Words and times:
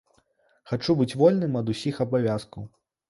Хачу 0.71 0.95
быць 1.01 1.17
вольным 1.21 1.59
ад 1.61 1.71
усіх 1.75 2.01
абавязкаў. 2.07 2.63